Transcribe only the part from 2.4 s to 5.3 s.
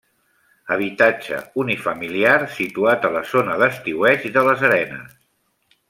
situat a la zona d'estiueig de Les Arenes.